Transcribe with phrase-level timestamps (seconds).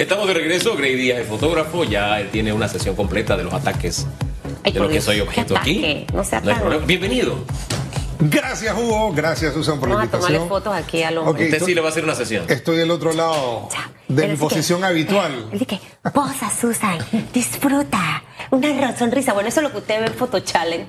[0.00, 3.52] Estamos de regreso, Grey Díaz es fotógrafo, ya él tiene una sesión completa de los
[3.52, 4.06] ataques
[4.64, 5.78] Ay, de lo que soy ¿qué objeto aquí.
[5.78, 6.06] ataque?
[6.14, 6.86] No sea hay tan- problema.
[6.86, 7.34] Bienvenido.
[8.18, 9.12] Gracias, Hugo.
[9.12, 10.32] Gracias, Susan, por Vamos la a invitación.
[10.32, 11.44] tomarle fotos aquí al hombre.
[11.48, 12.46] Ok, Usted sí le va a hacer una sesión.
[12.48, 13.68] Estoy del otro lado
[14.08, 15.50] de Él mi posición que- habitual.
[15.52, 15.80] Dice que,
[16.14, 16.98] posa, Susan,
[17.34, 18.22] disfruta.
[18.50, 19.34] Una sonrisa.
[19.34, 20.86] Bueno, eso es lo que usted ve en Photo Challenge.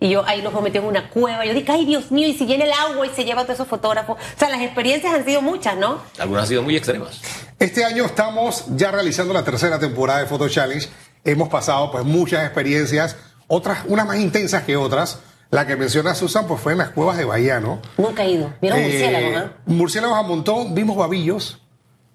[0.00, 1.44] Y yo ahí nos metió en una cueva.
[1.44, 3.56] Yo dije, ay, Dios mío, y si viene el agua y se lleva a todos
[3.56, 4.16] esos fotógrafos.
[4.16, 6.00] O sea, las experiencias han sido muchas, ¿no?
[6.20, 7.20] Algunas han sido muy extremas.
[7.58, 10.88] Este año estamos ya realizando la tercera temporada de Photo Challenge.
[11.24, 13.16] Hemos pasado pues muchas experiencias,
[13.48, 15.20] otras, unas más intensas que otras.
[15.50, 17.80] La que menciona Susan pues fue en las cuevas de Bahía, ¿no?
[17.96, 18.52] Nunca he ido.
[18.60, 19.52] ¿Vieron Eh, murciélagos, ah?
[19.66, 21.60] Murciélagos a montón, vimos babillos.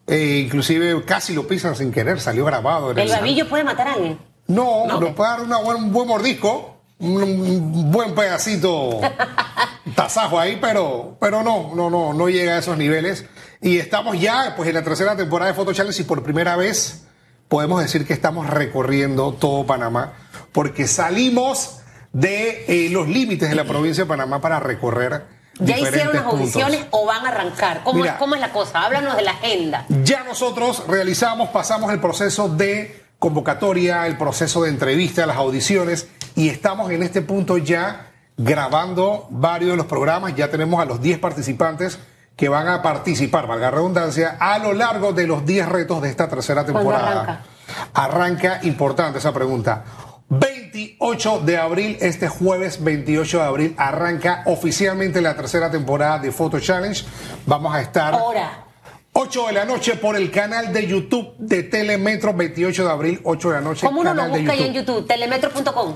[0.06, 2.92] eh, inclusive casi lo pisan sin querer, salió grabado.
[2.92, 4.20] en ¿El babillo puede matar a alguien?
[4.48, 5.00] No, No.
[5.00, 9.00] nos puede dar una buen- un buen mordisco, un, un buen pedacito
[9.96, 13.26] tasajo ahí, pero, pero no, no, no, no llega a esos niveles.
[13.64, 17.06] Y estamos ya pues en la tercera temporada de Photo Challenge y por primera vez
[17.48, 20.12] podemos decir que estamos recorriendo todo Panamá,
[20.52, 21.80] porque salimos
[22.12, 25.24] de eh, los límites de la provincia de Panamá para recorrer.
[25.60, 26.42] ¿Ya hicieron las puntos.
[26.42, 27.84] audiciones o van a arrancar?
[27.86, 28.18] ¿Cómo, Mira.
[28.18, 28.84] ¿Cómo es la cosa?
[28.84, 29.86] Háblanos de la agenda.
[30.04, 36.50] Ya nosotros realizamos, pasamos el proceso de convocatoria, el proceso de entrevista, las audiciones y
[36.50, 40.36] estamos en este punto ya grabando varios de los programas.
[40.36, 41.98] Ya tenemos a los 10 participantes
[42.36, 46.10] que van a participar, valga la redundancia, a lo largo de los 10 retos de
[46.10, 47.22] esta tercera ¿Cuándo temporada.
[47.22, 47.44] arranca?
[47.94, 49.84] Arranca, importante esa pregunta.
[50.30, 56.60] 28 de abril, este jueves 28 de abril, arranca oficialmente la tercera temporada de Photo
[56.60, 57.06] Challenge.
[57.46, 58.14] Vamos a estar...
[58.14, 58.66] Ahora.
[59.16, 63.50] 8 de la noche por el canal de YouTube de Telemetro, 28 de abril, 8
[63.50, 63.86] de la noche.
[63.86, 65.06] ¿Cómo uno lo de busca ahí en YouTube?
[65.06, 65.96] Telemetro.com.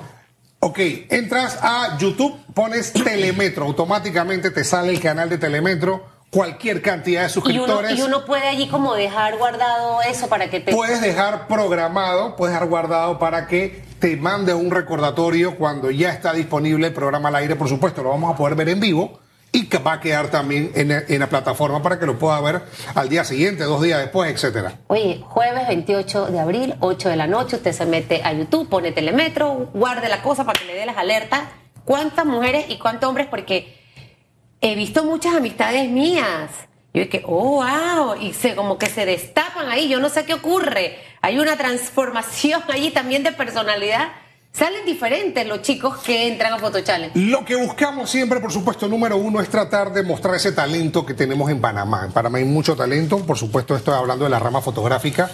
[0.59, 0.79] Ok,
[1.09, 7.27] entras a YouTube, pones Telemetro, automáticamente te sale el canal de Telemetro, cualquier cantidad de
[7.27, 7.97] Y uno, suscriptores.
[7.97, 10.71] y uno puede allí como dejar guardado eso para que te...
[10.73, 16.33] Puedes dejar programado, puedes dejar guardado para que te mande un recordatorio cuando ya está
[16.33, 17.55] disponible el programa al aire.
[17.55, 19.19] Por supuesto, lo vamos a poder ver en vivo
[19.53, 22.61] y que va a quedar también en, en la plataforma para que lo pueda ver
[22.93, 24.73] al día siguiente, dos días después, etcétera.
[24.87, 28.91] Oye, jueves 28 de abril, 8 de la noche, usted se mete a YouTube, pone
[28.91, 31.43] Telemetro, guarde la cosa para que le dé las alertas.
[31.85, 33.27] ¿Cuántas mujeres y cuántos hombres?
[33.27, 33.76] Porque
[34.61, 36.51] he visto muchas amistades mías.
[36.93, 40.33] Yo dije, oh, wow, y se como que se destapan ahí, yo no sé qué
[40.33, 40.97] ocurre.
[41.21, 44.09] Hay una transformación allí también de personalidad.
[44.51, 47.19] Salen diferentes los chicos que entran a Photo Challenge.
[47.19, 51.13] Lo que buscamos siempre, por supuesto, número uno, es tratar de mostrar ese talento que
[51.13, 52.05] tenemos en Panamá.
[52.05, 55.29] En Panamá hay mucho talento, por supuesto, estoy hablando de la rama fotográfica,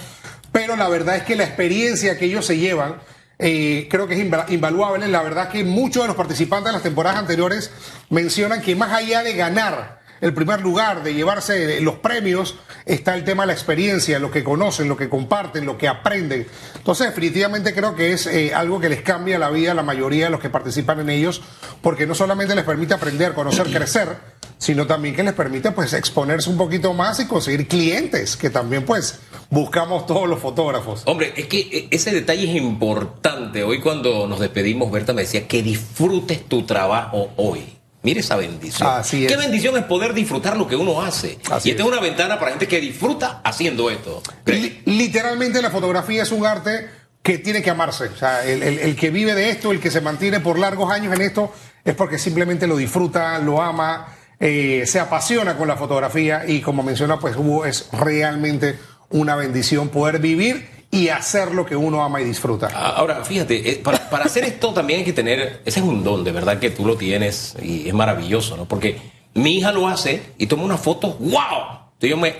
[0.51, 2.97] pero la verdad es que la experiencia que ellos se llevan,
[3.39, 5.07] eh, creo que es inva- invaluable.
[5.07, 7.71] La verdad que muchos de los participantes de las temporadas anteriores
[8.09, 13.25] mencionan que más allá de ganar el primer lugar, de llevarse los premios, está el
[13.25, 16.47] tema de la experiencia, lo que conocen, lo que comparten, lo que aprenden.
[16.77, 20.25] Entonces, definitivamente creo que es eh, algo que les cambia la vida a la mayoría
[20.25, 21.41] de los que participan en ellos,
[21.81, 24.15] porque no solamente les permite aprender, conocer, crecer,
[24.63, 28.85] sino también que les permite pues exponerse un poquito más y conseguir clientes, que también
[28.85, 29.19] pues
[29.49, 31.03] buscamos todos los fotógrafos.
[31.05, 33.63] Hombre, es que eh, ese detalle es importante.
[33.63, 37.77] Hoy cuando nos despedimos, Berta me decía que disfrutes tu trabajo hoy.
[38.03, 38.89] Mire esa bendición.
[38.89, 39.39] Así Qué es.
[39.39, 41.39] bendición es poder disfrutar lo que uno hace.
[41.51, 44.21] Así y esta es una ventana para gente que disfruta haciendo esto.
[44.45, 46.89] Li- Literalmente la fotografía es un arte
[47.21, 48.05] que tiene que amarse.
[48.05, 50.91] O sea, el, el- el que vive de esto, el que se mantiene por largos
[50.91, 51.53] años en esto,
[51.85, 54.07] es porque simplemente lo disfruta, lo ama,
[54.45, 58.77] eh, se apasiona con la fotografía y como menciona, pues Hugo, es realmente
[59.09, 62.67] una bendición poder vivir y hacer lo que uno ama y disfruta.
[62.73, 66.03] Ah, Ahora, fíjate, eh, para, para hacer esto también hay que tener, ese es un
[66.03, 68.65] don, de verdad que tú lo tienes y es maravilloso, ¿no?
[68.65, 68.99] Porque
[69.33, 71.79] mi hija lo hace y toma una foto, ¡wow!
[71.93, 72.35] Entonces yo me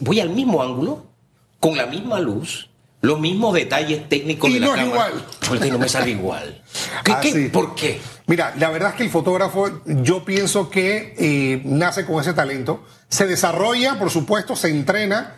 [0.00, 1.06] voy al mismo ángulo,
[1.60, 2.68] con la misma luz,
[3.02, 5.10] los mismos detalles técnicos Y de la no es cámara.
[5.10, 5.24] igual.
[5.48, 6.62] Porque no me sale igual.
[7.04, 7.28] ¿Qué, qué?
[7.28, 7.48] Así.
[7.50, 8.00] ¿Por qué?
[8.26, 12.84] Mira, la verdad es que el fotógrafo, yo pienso que eh, nace con ese talento,
[13.08, 15.34] se desarrolla, por supuesto, se entrena,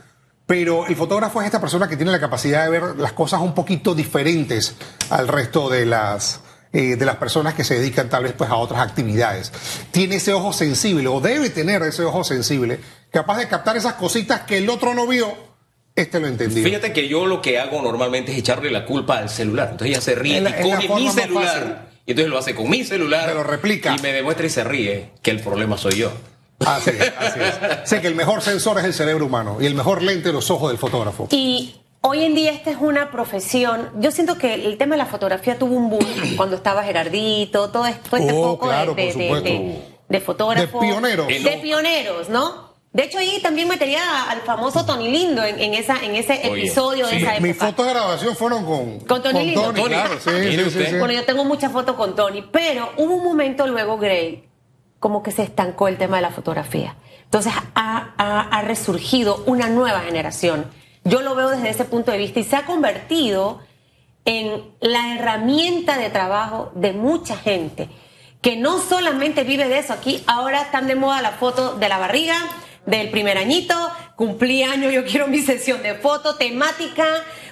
[0.46, 3.54] pero el fotógrafo es esta persona que tiene la capacidad de ver las cosas un
[3.54, 4.74] poquito diferentes
[5.10, 6.40] al resto de las
[6.72, 9.52] eh, de las personas que se dedican tal vez pues a otras actividades.
[9.90, 12.80] Tiene ese ojo sensible o debe tener ese ojo sensible,
[13.10, 15.34] capaz de captar esas cositas que el otro no vio,
[15.94, 16.62] este lo entendió.
[16.64, 19.68] Fíjate que yo lo que hago normalmente es echarle la culpa al celular.
[19.72, 21.88] Entonces ella se ríe Es la- y coge mi celular.
[22.08, 23.28] Y entonces lo hace con mi celular.
[23.28, 23.94] Me lo replica.
[23.96, 26.10] Y me demuestra y se ríe que el problema soy yo.
[26.64, 27.88] Así es, así es.
[27.88, 30.70] Sé que el mejor sensor es el cerebro humano y el mejor lente los ojos
[30.70, 31.28] del fotógrafo.
[31.30, 33.90] Y hoy en día esta es una profesión.
[34.00, 36.06] Yo siento que el tema de la fotografía tuvo un boom
[36.38, 39.48] cuando estaba Gerardito, todo, esto, todo este Oh, poco claro, de, por de- supuesto.
[39.48, 39.78] de-
[40.08, 40.80] de fotógrafos.
[40.80, 41.26] De pioneros.
[41.28, 42.67] De pioneros, ¿no?
[42.92, 46.62] De hecho, ahí también metería al famoso Tony Lindo en, en esa, en ese Oye,
[46.62, 47.16] episodio sí.
[47.16, 47.66] de esa Mis época.
[47.66, 49.72] fotos de grabación fueron con, Con Tony Lindo.
[49.72, 49.84] Tony.
[49.84, 50.30] claro, sí,
[50.70, 50.96] sí, sí.
[50.98, 54.48] Bueno, yo tengo muchas fotos con Tony, pero hubo un momento luego, Gray,
[55.00, 56.96] como que se estancó el tema de la fotografía.
[57.24, 60.64] Entonces ha, ha- ha resurgido una nueva generación.
[61.04, 63.60] Yo lo veo desde ese punto de vista y se ha convertido
[64.24, 67.88] en la herramienta de trabajo de mucha gente
[68.40, 69.92] que no solamente vive de eso.
[69.92, 72.36] Aquí ahora están de moda las fotos de la barriga,
[72.88, 73.74] del primer añito,
[74.16, 77.04] cumplí año, yo quiero mi sesión de foto, temática,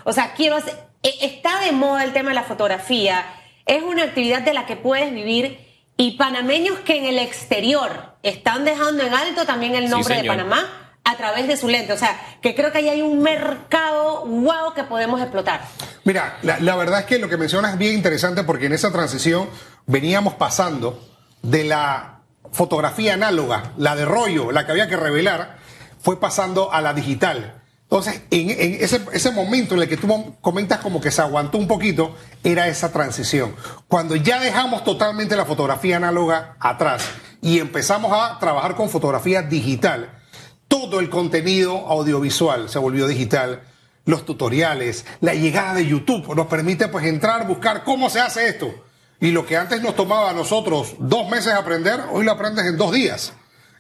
[0.05, 3.25] o sea, quiero hacer, e- está de moda el tema de la fotografía,
[3.67, 5.59] es una actividad de la que puedes vivir
[5.99, 10.29] y panameños que en el exterior están dejando en alto también el Sí, nombre de.
[10.29, 14.25] Panamá a través de su lente, o sea, que creo que ahí hay un mercado
[14.27, 15.61] wow que podemos explotar.
[16.05, 18.91] Mira, la, la verdad es que lo que mencionas es bien interesante porque en esa
[18.91, 19.49] transición
[19.87, 21.01] veníamos pasando
[21.43, 22.16] de la
[22.53, 25.59] fotografía análoga, la de rollo, la que había que revelar,
[26.01, 27.63] fue pasando a la digital.
[27.89, 32.17] Entonces, en, ese momento en el que tú comentas como que se aguantó un poquito,
[32.43, 33.55] era esa transición.
[33.87, 37.05] Cuando ya dejamos totalmente la fotografía análoga atrás
[37.41, 40.11] y empezamos a trabajar con fotografía digital,
[40.67, 43.63] todo el contenido audiovisual se volvió digital.
[44.05, 48.73] Los tutoriales, la llegada de YouTube nos permite pues entrar, buscar cómo se hace esto.
[49.21, 52.77] Y lo que antes nos tomaba a nosotros dos meses aprender, hoy lo aprendes en
[52.77, 53.33] dos días.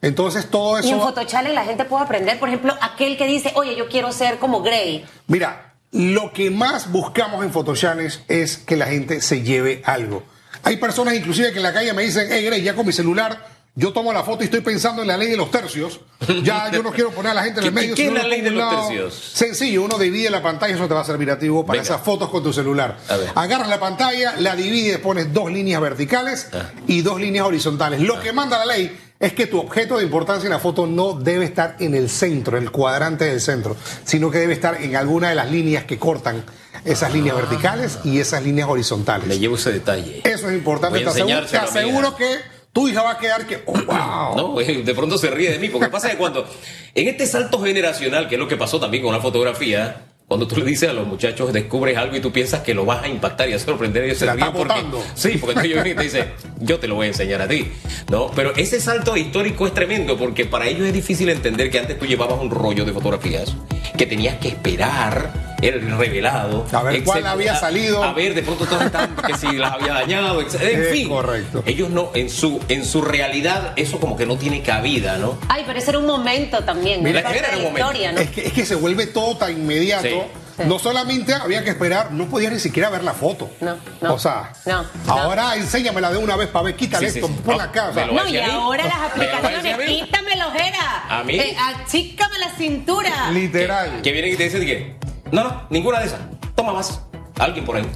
[0.02, 1.00] Entonces todo Y en eso...
[1.00, 4.62] Photochallenge la gente puede aprender, por ejemplo, aquel que dice, oye, yo quiero ser como
[4.62, 5.04] Gray.
[5.26, 10.22] Mira, lo que más buscamos en Photochallenge es que la gente se lleve algo.
[10.62, 13.55] Hay personas inclusive que en la calle me dicen, hey Grey, ya con mi celular
[13.78, 16.00] yo tomo la foto y estoy pensando en la ley de los tercios.
[16.42, 17.94] Ya yo no quiero poner a la gente en el ¿Qué- medio.
[17.94, 19.14] qué es la ley de los tercios?
[19.34, 21.84] Sencillo, uno divide la pantalla, eso te va a servir a ti Hugo, para Venga.
[21.94, 22.96] esas fotos con tu celular.
[23.34, 26.70] Agarras la pantalla, la divides, pones dos líneas verticales Ah.
[26.86, 28.00] y dos líneas horizontales.
[28.00, 31.12] Lo que manda la ley es que tu objeto de importancia en la foto no
[31.12, 34.96] debe estar en el centro, en el cuadrante del centro, sino que debe estar en
[34.96, 36.44] alguna de las líneas que cortan
[36.84, 39.26] esas líneas verticales y esas líneas horizontales.
[39.26, 40.20] Le llevo ese detalle.
[40.24, 41.00] Eso es importante.
[41.00, 44.36] Te aseguro, te aseguro que tu hija va a quedar que, oh, wow.
[44.36, 46.46] No, de pronto se ríe de mí, porque pasa que cuando,
[46.94, 50.56] en este salto generacional, que es lo que pasó también con la fotografía, cuando tú
[50.56, 53.48] le dices a los muchachos, descubres algo y tú piensas que lo vas a impactar
[53.48, 55.02] y a sorprender, ellos se ríen porque, botando.
[55.14, 57.66] sí, porque entonces ellos te dicen, yo te lo voy a enseñar a ti,
[58.10, 58.30] ¿no?
[58.36, 62.04] Pero ese salto histórico es tremendo, porque para ellos es difícil entender que antes tú
[62.04, 63.56] llevabas un rollo de fotografías,
[63.96, 66.66] que tenías que esperar el revelado.
[66.72, 68.02] A ver cuál había salido.
[68.02, 70.54] A ver, de pronto todas estaban que si las había dañado, etc.
[70.62, 71.08] en Es fin.
[71.08, 71.62] correcto.
[71.66, 75.38] Ellos no, en su, en su realidad, eso como que no tiene cabida, ¿no?
[75.48, 77.78] Ay, pero ese era un momento también, Mira, era de un la momento.
[77.78, 78.20] historia, ¿no?
[78.20, 80.02] Es que, es que se vuelve todo tan inmediato.
[80.08, 80.20] Sí.
[80.56, 80.62] Sí.
[80.66, 83.50] No solamente había que esperar, no podías ni siquiera ver la foto.
[83.60, 84.14] No, no.
[84.14, 85.12] O sea, No, no.
[85.12, 87.34] ahora enséñamela de una vez para ver, quítale Sí, esto, sí.
[87.44, 91.04] sea, me lo No, y ahora las ¿Me lo va a aplicaciones, quítame la ojera.
[91.10, 91.34] ¿A mí?
[91.38, 93.30] Eh, achícame la cintura.
[93.32, 94.00] literal.
[94.00, 94.96] Que vienen y te dicen que
[95.32, 96.20] no, no, ninguna de esas.
[96.54, 97.00] Toma más.
[97.38, 97.86] Alguien por ahí.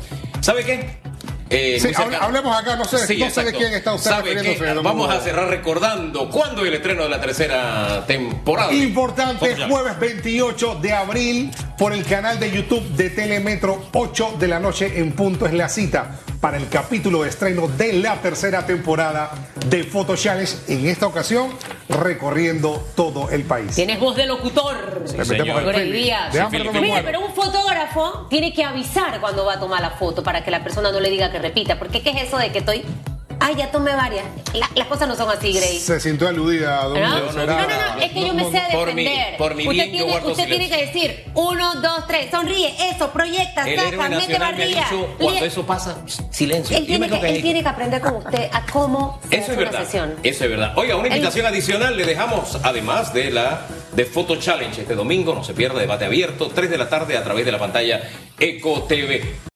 [0.41, 1.00] ¿Sabe qué?
[1.53, 1.88] Eh, Sí,
[2.21, 5.49] hablemos acá, no sé- no sé de quién está usted ¿Sabe refiriéndose, Vamos a cerrar
[5.49, 8.73] recordando cuándo el estreno de la tercera temporada.
[8.73, 14.61] Importante, jueves 28 de abril por el canal de YouTube de Telemetro, 8 de la
[14.61, 19.31] noche en punto es la cita para el capítulo de estreno de la tercera temporada
[19.66, 21.50] de Photo Challenge, en esta ocasión
[21.88, 23.75] recorriendo todo el país.
[23.75, 25.02] Tienes voz de locutor.
[25.04, 25.26] Señor.
[25.26, 26.42] Sí.
[26.50, 27.02] Mire, muero.
[27.04, 30.62] pero un fotógrafo tiene que avisar cuando va a tomar la foto para que la
[30.62, 31.79] persona no le diga que repita.
[31.79, 32.84] Porque ¿qué es eso de que estoy...
[33.43, 34.25] Ay, ya tomé varias.
[34.53, 35.79] La- las cosas no son así, Grey.
[35.79, 37.09] Se sintió aludida, don ¿No?
[37.09, 37.67] No, no, será-
[37.97, 39.37] no, es que yo me sé por mi- defender.
[39.39, 40.93] por mi usted bien, yo tiene, guardo usted tiene silencio.
[40.93, 44.89] que decir, uno, dos, tres, sonríe, eso, proyecta, saca, mete nacional me ha barriga.
[45.19, 45.97] cuando eso pasa,
[46.31, 46.77] silencio.
[46.77, 47.43] Él tiene, que, él calladito.
[47.43, 49.85] tiene que aprender con usted a cómo se Eso hace es una verdad.
[49.85, 50.15] sesión.
[50.23, 50.73] Eso es verdad.
[50.77, 55.35] Oiga, una invitación adicional le dejamos, además de la de Photo Challenge este domingo.
[55.35, 58.03] No se pierda debate abierto, 3 de la tarde a través de la pantalla
[58.39, 59.35] Eco TV.